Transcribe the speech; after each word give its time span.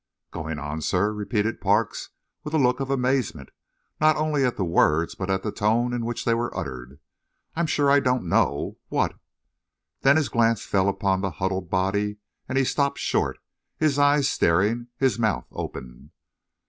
"Going 0.31 0.57
on, 0.57 0.81
sir?" 0.81 1.13
repeated 1.13 1.61
Parks, 1.61 2.09
with 2.43 2.55
a 2.55 2.57
look 2.57 2.79
of 2.79 2.89
amazement, 2.89 3.49
not 3.99 4.15
only 4.15 4.43
at 4.43 4.57
the 4.57 4.65
words, 4.65 5.13
but 5.13 5.29
at 5.29 5.43
the 5.43 5.51
tone 5.51 5.93
in 5.93 6.05
which 6.07 6.25
they 6.25 6.33
were 6.33 6.57
uttered. 6.57 6.99
"I'm 7.55 7.67
sure 7.67 7.91
I 7.91 7.99
don't 7.99 8.25
know 8.27 8.79
what" 8.89 9.13
Then 10.01 10.15
his 10.17 10.27
glance 10.29 10.65
fell 10.65 10.89
upon 10.89 11.21
the 11.21 11.29
huddled 11.29 11.69
body, 11.69 12.17
and 12.49 12.57
he 12.57 12.63
stopped 12.63 12.97
short, 12.97 13.37
his 13.77 13.99
eyes 13.99 14.27
staring, 14.27 14.87
his 14.97 15.19
mouth 15.19 15.45
open. 15.51 16.09